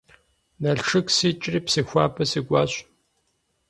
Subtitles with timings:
[0.63, 2.71] Налшык сикӀри Псыхуабэ сыкӀуащ.